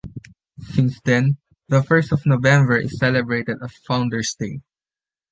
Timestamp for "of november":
2.11-2.75